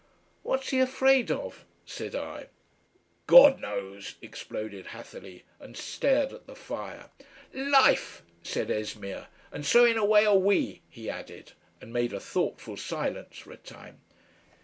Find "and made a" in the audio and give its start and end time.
11.79-12.19